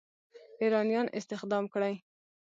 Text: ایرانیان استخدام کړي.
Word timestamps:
ایرانیان 0.61 1.07
استخدام 1.19 1.65
کړي. 1.73 1.93